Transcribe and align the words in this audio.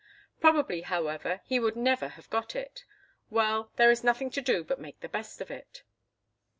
"Probably, 0.39 0.81
however, 0.81 1.41
he 1.45 1.59
would 1.59 1.75
never 1.75 2.07
have 2.07 2.27
got 2.31 2.55
it—well, 2.55 3.71
there 3.75 3.91
is 3.91 4.03
nothing 4.03 4.31
to 4.31 4.41
do 4.41 4.63
but 4.63 4.79
make 4.79 4.99
the 5.01 5.07
best 5.07 5.41
of 5.41 5.51
it." 5.51 5.83